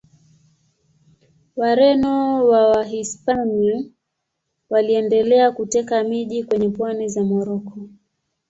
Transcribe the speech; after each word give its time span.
Wareno 1.55 2.45
wa 2.47 2.67
Wahispania 2.69 3.83
waliendelea 4.69 5.51
kuteka 5.51 6.03
miji 6.03 6.43
kwenye 6.43 6.69
pwani 6.69 7.09
za 7.09 7.23
Moroko. 7.23 7.89